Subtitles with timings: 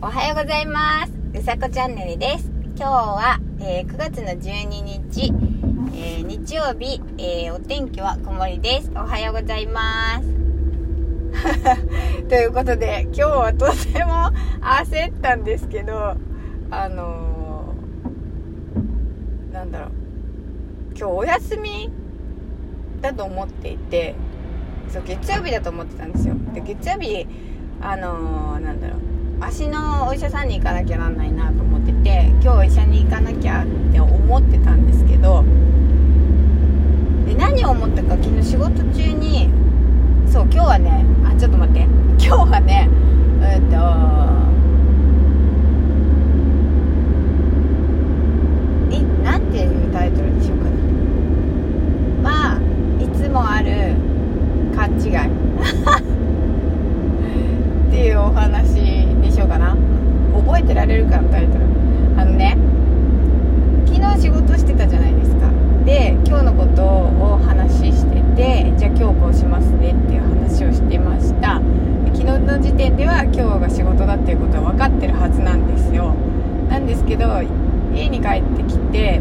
[0.00, 1.12] おはようございます。
[1.34, 2.50] うさこチャンネルです。
[2.76, 5.32] 今日は、えー9月の12日、
[5.94, 8.90] えー日曜日、えーお天気は曇りです。
[8.94, 10.28] おはようございます。
[12.28, 14.30] ということで、今日はとても
[14.60, 16.14] 焦ったんですけど、
[16.70, 19.90] あのーなんだろう、
[20.90, 21.90] 今日お休み
[23.00, 24.14] だと思っていて、
[24.88, 26.34] そう、月曜日だと思ってたんですよ。
[26.54, 27.26] で、月曜日、
[27.80, 28.98] あのーなんだろう、
[29.40, 35.44] 足のお医者さんに行かなきゃなんないなと思ってて今日医者に行かなきゃって思ってたんですけど
[37.26, 39.48] で何を思ったか昨日仕事中に
[40.30, 42.88] そう今日はねあちょっと待って今日はね
[43.42, 43.76] えっと
[48.94, 50.70] いなんていうタイトルにしようかな
[52.22, 52.58] まあ
[53.02, 53.94] いつもある
[54.76, 55.28] 勘違い
[57.88, 59.76] っていうお話にしようかな
[60.34, 61.64] 覚えてられるかタイトル。
[62.16, 62.56] あのね
[63.86, 65.50] 昨日仕事してたじゃないですか。
[65.84, 71.60] で今日のことを話しててじゃあ今日こうしますねっていう話をしてました。
[72.14, 76.14] 昨日の時点では今日が仕事だっていうことは分かってるはずなんですよ。
[76.68, 77.26] なんですけど
[77.94, 79.20] 家に帰ってきて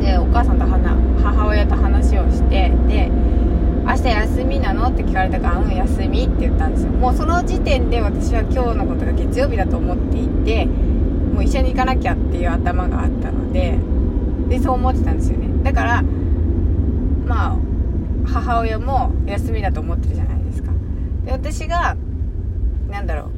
[0.00, 3.10] でお母さんと母親と話をしてで
[4.78, 4.88] の？
[4.88, 6.90] って聞かれたから「うん休み」って言ったんですよ。
[6.92, 13.78] もうその時点で私は今日のことが月曜日だと思っていてもう一緒に行かなきゃっていう頭があったので
[14.48, 15.48] でそう思ってたんですよね。
[15.62, 16.02] だから
[17.26, 17.56] まあ
[18.26, 20.72] 母親も休みだと思ってるじゃないですか。
[21.24, 21.96] で私が
[22.90, 23.30] なんだろ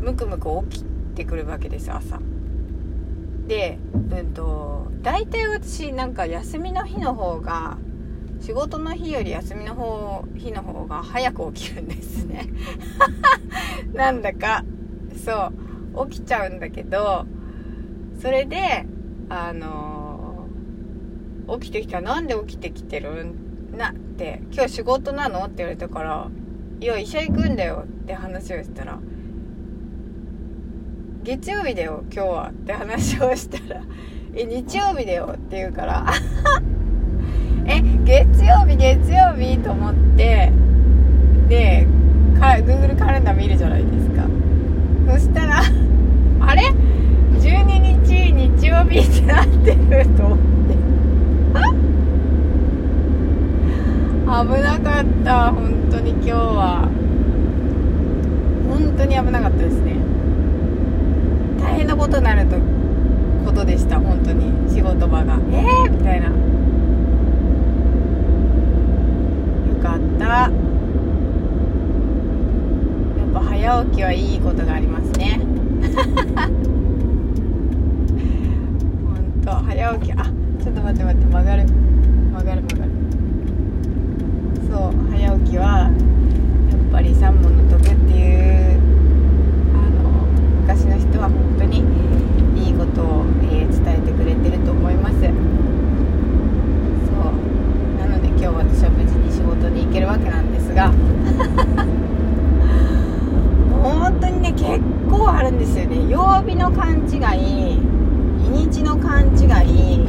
[0.00, 2.18] うムクムク起きてくるわけです朝。
[3.46, 7.76] でうんと大体私なんか休みの日の方が
[8.44, 12.44] 仕事の日より休みの方日の方が早く起きるんですね。
[13.94, 14.66] なんだか
[15.16, 15.50] そ
[15.96, 17.24] う起きちゃうんだけど
[18.20, 18.84] それで
[19.30, 23.76] あのー起きてきたらなんで起きてきてるん？
[23.76, 25.44] なって今日仕事なの？
[25.44, 26.28] って言われたから
[26.80, 28.98] いや医者行くんだよって話をしたら
[31.22, 33.82] 月曜日だよ今日はって話をしたら
[34.34, 36.06] え日曜日だよって言うから
[37.66, 40.52] え月曜日月曜日と思って
[41.48, 41.86] で
[42.38, 44.24] か Google カレンダー見るじゃないですか。
[45.12, 45.60] そしたら
[46.40, 46.62] あれ
[47.38, 50.44] ？12日日曜日ってなってると思って。
[54.24, 54.30] 危
[54.62, 56.88] なかった本当に今日は。
[58.68, 59.92] 本当に危なかったですね。
[61.60, 62.56] 大変なことになると
[63.44, 64.52] ことでした本当に。
[64.74, 66.32] 仕事場がえーみたいなよ
[69.82, 70.50] かったやっ
[73.32, 75.40] ぱ早起きはいいことがありますね。
[79.02, 80.12] 本当早起き。
[80.12, 80.24] あ
[80.62, 81.64] ちょっと待って待って曲がる。
[81.64, 82.90] 曲がる曲がる。
[84.70, 85.92] そう早起きはやっ
[86.92, 88.78] ぱり三本の得っていう
[89.72, 90.26] あの
[90.60, 91.82] 昔の人は本当に
[92.56, 95.26] いいことを、えー伝えてくれてると思いますそう
[97.98, 100.92] なので今日私は無事に仕事に行けるわけなんですが
[103.84, 107.78] 本当にね結構あるんですよね曜日の勘違い
[108.42, 110.08] 日にちの勘違い。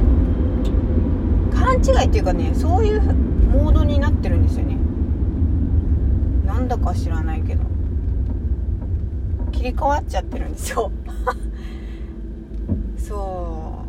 [1.53, 4.75] 勘違いっていうかねそういうモードになってるんですよね。
[6.47, 7.63] なんだか知らないけど。
[9.51, 10.91] 切り替わっちゃってるんですよ。
[12.97, 13.85] そ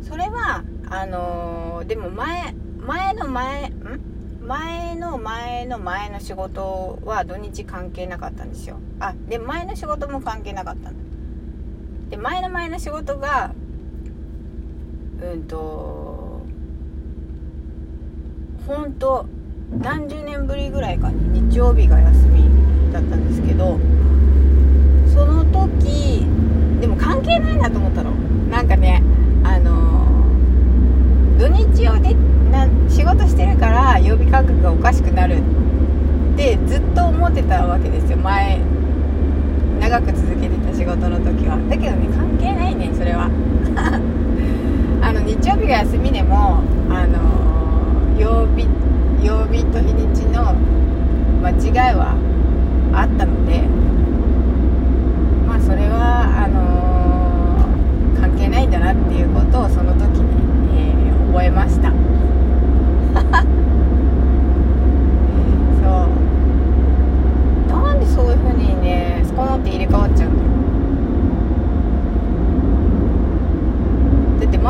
[0.00, 0.04] う。
[0.04, 2.54] それはあのーでも前
[2.86, 3.72] 前の前ん？
[4.46, 8.76] 前の前の前の仕事は土日関係なかったんですよ。
[9.00, 13.52] あで前の仕事も関係なかったんで前の前の仕事が
[15.20, 16.42] うんと
[18.66, 19.26] 本当
[19.80, 23.78] 何十年ぶりぐらいかに日曜日が休みだったんですけど
[25.12, 26.24] その時
[26.80, 28.12] でも関係ないなと思ったの
[28.48, 29.02] なんかね
[29.42, 30.06] あの
[31.38, 32.14] 土日をで
[32.50, 35.38] な仕事してるから曜日感覚がおかしくなる
[36.34, 38.18] ってずっと思ってたわけですよ。
[38.18, 38.60] 前
[39.80, 41.58] 長く続けてた仕事の時は。
[41.70, 43.30] だけどね関係ないねそれは。
[45.02, 48.66] あの日曜日が休みでもあの曜日
[49.22, 50.54] 曜日と日にちの
[51.42, 52.14] 間違いは
[52.92, 53.62] あったので
[55.46, 60.45] まあそれはあの関係ないんだなっていうことをその時に、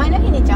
[0.08, 0.56] 前の日にちゃ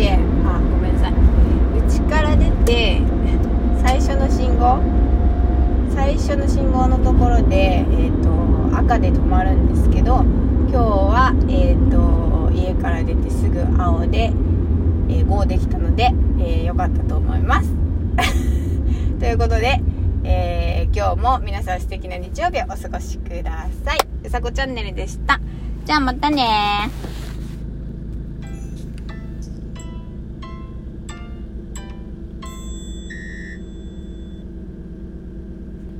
[0.00, 1.12] てあごめんなさい
[1.86, 3.02] 家から出て
[3.82, 4.80] 最初の信号
[5.94, 10.22] 最初の信号のところで、えーと、赤で止まるんですけど
[10.70, 14.32] 今日は、えーと、家から出てすぐ青で、
[15.08, 17.70] えー、GO できたので、えー、かったと思います
[19.20, 19.82] ということで、
[20.24, 23.98] えー、今日も皆さん素敵な日曜日をお過ごしください。
[24.24, 25.40] うさこチャンネルでした。
[25.84, 26.88] じゃあまたね